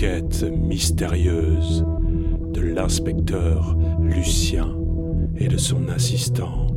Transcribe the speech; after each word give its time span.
enquêtes 0.00 0.44
mystérieuses 0.44 1.84
de 2.54 2.62
l'inspecteur 2.62 3.76
Lucien 4.00 4.74
et 5.36 5.46
de 5.46 5.58
son 5.58 5.90
assistant 5.90 6.68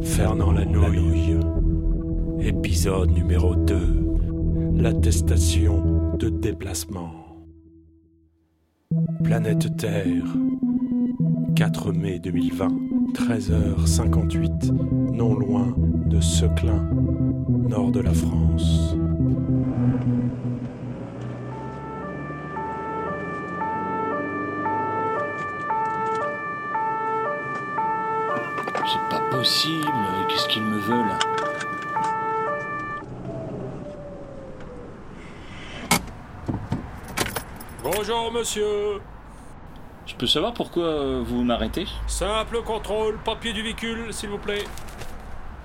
Fernand 0.00 0.52
Lanouille. 0.52 1.38
Épisode 2.40 3.10
numéro 3.10 3.54
2. 3.54 3.76
L'attestation 4.74 6.14
de 6.16 6.30
déplacement. 6.30 7.12
Planète 9.22 9.76
Terre. 9.76 10.24
4 11.54 11.92
mai 11.92 12.20
2020, 12.20 12.68
13h58, 13.12 14.72
non 15.12 15.34
loin 15.34 15.76
de 16.06 16.20
Seclin, 16.20 16.88
nord 17.68 17.92
de 17.92 18.00
la 18.00 18.14
France. 18.14 18.96
C'est 28.86 29.08
pas 29.08 29.20
possible. 29.30 29.86
Qu'est-ce 30.28 30.48
qu'il 30.48 30.62
me 30.62 30.78
veut 30.78 31.02
là 31.02 31.18
Bonjour 37.82 38.32
monsieur. 38.32 39.00
Je 40.06 40.14
peux 40.14 40.26
savoir 40.26 40.52
pourquoi 40.52 40.84
euh, 40.84 41.22
vous 41.24 41.44
m'arrêtez 41.44 41.86
Simple 42.06 42.62
contrôle, 42.62 43.18
papier 43.24 43.52
du 43.52 43.62
véhicule, 43.62 44.12
s'il 44.12 44.30
vous 44.30 44.38
plaît. 44.38 44.64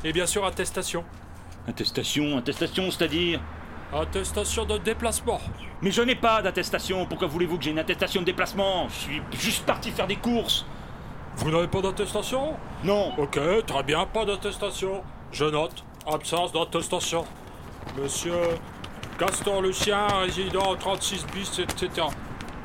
Et 0.03 0.13
bien 0.13 0.25
sûr 0.25 0.45
attestation. 0.45 1.03
Attestation, 1.67 2.37
attestation, 2.37 2.91
c'est-à-dire 2.91 3.39
Attestation 3.93 4.65
de 4.65 4.77
déplacement. 4.77 5.39
Mais 5.81 5.91
je 5.91 6.01
n'ai 6.01 6.15
pas 6.15 6.41
d'attestation. 6.41 7.05
Pourquoi 7.05 7.27
voulez-vous 7.27 7.57
que 7.57 7.63
j'ai 7.63 7.71
une 7.71 7.79
attestation 7.79 8.19
de 8.21 8.25
déplacement? 8.25 8.89
Je 8.89 8.95
suis 8.95 9.21
juste 9.31 9.65
parti 9.65 9.91
faire 9.91 10.07
des 10.07 10.17
courses. 10.17 10.65
Vous 11.37 11.51
n'avez 11.51 11.67
pas 11.67 11.81
d'attestation? 11.81 12.55
Non. 12.83 13.13
Ok, 13.17 13.39
très 13.65 13.83
bien, 13.83 14.05
pas 14.05 14.25
d'attestation. 14.25 15.03
Je 15.31 15.45
note, 15.45 15.83
absence 16.11 16.51
d'attestation. 16.51 17.25
Monsieur 17.97 18.33
Gaston 19.19 19.61
Lucien, 19.61 20.07
résident 20.07 20.71
au 20.71 20.75
36 20.75 21.25
bis, 21.27 21.59
etc. 21.59 22.07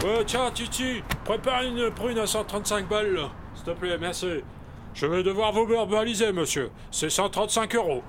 Ouais, 0.03 0.25
tiens, 0.27 0.51
Titi, 0.53 1.03
prépare 1.25 1.63
une 1.63 1.91
prune 1.91 2.19
à 2.19 2.27
135 2.27 2.89
balles. 2.89 3.21
S'il 3.55 3.65
te 3.65 3.71
plaît, 3.73 3.99
merci. 4.01 4.43
Je 4.95 5.07
vais 5.07 5.23
devoir 5.23 5.53
vous 5.53 5.67
verbaliser, 5.67 6.33
monsieur. 6.33 6.71
C'est 6.91 7.11
135 7.11 7.75
euros. 7.77 8.03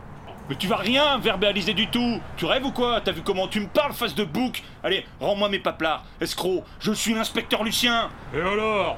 Mais 0.50 0.56
tu 0.56 0.68
vas 0.68 0.78
rien 0.78 1.18
verbaliser 1.20 1.74
du 1.74 1.88
tout. 1.88 2.20
Tu 2.36 2.46
rêves 2.46 2.66
ou 2.66 2.72
quoi? 2.72 3.00
T'as 3.02 3.12
vu 3.12 3.22
comment 3.22 3.48
tu 3.48 3.60
me 3.60 3.68
parles 3.68 3.94
face 3.94 4.16
de 4.16 4.24
bouc? 4.24 4.64
Allez, 4.84 5.06
rends-moi 5.20 5.50
mes 5.50 5.60
paplards. 5.60 6.04
Escroc, 6.20 6.64
je 6.80 6.92
suis 6.94 7.14
l'inspecteur 7.14 7.64
Lucien. 7.64 8.10
Et 8.34 8.42
alors? 8.42 8.98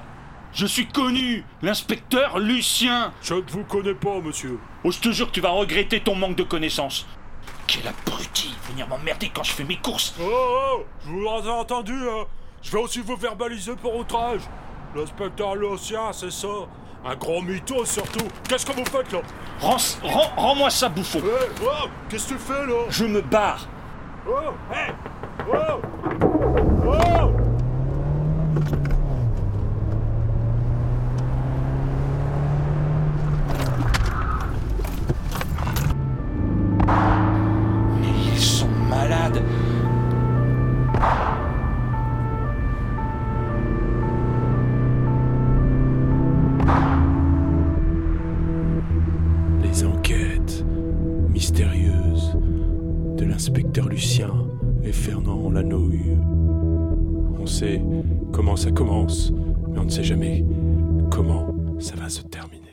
Je 0.56 0.66
suis 0.66 0.88
connu, 0.88 1.44
l'inspecteur 1.62 2.40
Lucien. 2.40 3.12
Je 3.22 3.34
ne 3.34 3.42
vous 3.50 3.66
connais 3.66 3.94
pas, 3.94 4.22
monsieur. 4.22 4.58
Oh, 4.86 4.92
je 4.92 5.00
te 5.00 5.12
jure 5.12 5.28
que 5.28 5.34
tu 5.34 5.42
vas 5.42 5.50
regretter 5.50 6.00
ton 6.00 6.16
manque 6.16 6.38
de 6.38 6.44
connaissances. 6.44 7.06
Quel 7.68 7.86
abruti, 7.86 8.56
venir 8.70 8.88
m'emmerder 8.88 9.30
quand 9.36 9.44
je 9.44 9.52
fais 9.52 9.66
mes 9.66 9.76
courses. 9.76 10.16
Oh, 10.18 10.24
oh, 10.24 10.86
je 11.04 11.10
vous 11.10 11.20
l'ai 11.20 11.50
entendu, 11.50 11.92
hein. 11.92 12.24
Je 12.62 12.72
vais 12.72 12.78
aussi 12.78 13.02
vous 13.02 13.18
verbaliser 13.18 13.76
pour 13.76 13.98
outrage. 13.98 14.44
L'inspecteur 14.96 15.56
Lucien, 15.56 16.14
c'est 16.14 16.32
ça. 16.32 16.48
Un 17.04 17.16
gros 17.18 17.42
mytho, 17.42 17.84
surtout. 17.84 18.26
Qu'est-ce 18.48 18.66
que 18.66 18.72
vous 18.72 18.86
faites, 18.86 19.12
là? 19.12 19.20
Rends, 19.60 19.76
rends, 20.04 20.32
rends-moi 20.38 20.70
ça, 20.70 20.88
bouffon. 20.88 21.20
Eh, 21.22 21.64
oh, 21.66 21.90
qu'est-ce 22.10 22.30
que 22.30 22.34
tu 22.36 22.40
fais, 22.40 22.66
là? 22.66 22.86
Je 22.88 23.04
me 23.04 23.22
barre. 23.22 23.68
Oh, 24.26 24.54
hey 24.74 24.94
Oh 25.52 25.82
Oh 26.88 27.32
Les 49.62 49.86
enquêtes 49.86 50.66
mystérieuses 51.30 52.36
de 53.18 53.26
l'inspecteur 53.26 53.90
Lucien 53.90 54.32
et 54.84 54.92
Fernand 54.92 55.52
Lanouille. 55.52 56.18
On 57.40 57.46
sait 57.46 57.82
comment 58.32 58.56
ça 58.56 58.72
commence, 58.72 59.32
mais 59.70 59.80
on 59.80 59.86
ne 59.86 59.90
sait 59.90 60.04
jamais 60.04 60.44
comment 61.12 61.54
ça 61.80 61.96
va 61.96 62.10
se 62.10 62.24
terminer. 62.24 62.65